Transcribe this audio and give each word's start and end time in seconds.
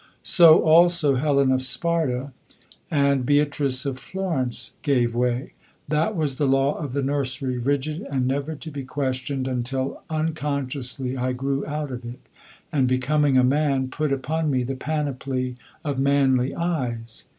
So 0.23 0.63
also 0.63 1.13
Helen 1.13 1.51
of 1.51 1.61
Sparta 1.61 2.31
and 2.89 3.23
Beatrice 3.23 3.85
of 3.85 3.99
Florence 3.99 4.73
gave 4.81 5.13
way. 5.13 5.53
That 5.87 6.15
was 6.15 6.39
the 6.39 6.47
law 6.47 6.73
of 6.73 6.93
the 6.93 7.03
nursery, 7.03 7.59
rigid 7.59 8.07
and 8.09 8.25
never 8.27 8.55
to 8.55 8.71
be 8.71 8.83
questioned 8.83 9.47
until 9.47 10.01
unconsciously 10.09 11.17
I 11.17 11.33
grew 11.33 11.63
out 11.67 11.91
of 11.91 12.03
it, 12.03 12.19
and 12.71 12.87
becoming 12.87 13.37
a 13.37 13.43
man, 13.43 13.89
put 13.89 14.11
upon 14.11 14.49
me 14.49 14.63
the 14.63 14.73
panoply 14.73 15.55
of 15.85 15.99
manly 15.99 16.55
eyes. 16.55 17.25